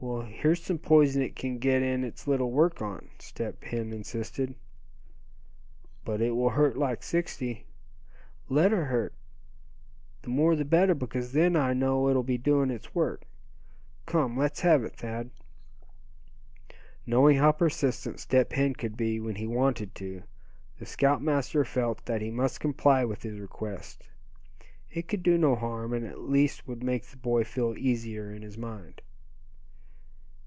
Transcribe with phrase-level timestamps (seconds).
[0.00, 4.54] "Well, here's some poison it can get in its little work on," Step Hen insisted.
[6.04, 7.64] "But it will hurt like sixty."
[8.50, 9.14] "Let her hurt.
[10.20, 13.22] The more the better; because then I know it'll be doing its work.
[14.04, 15.30] Come, let's have it, Thad."
[17.06, 20.24] Knowing how persistent Step Hen could be when he wanted to,
[20.78, 24.06] the scoutmaster felt that he must comply with his request.
[24.90, 28.42] It could do no harm, and at least would make the boy feel easier in
[28.42, 29.00] his mind.